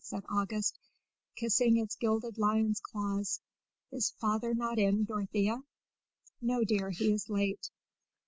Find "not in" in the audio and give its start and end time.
4.55-5.03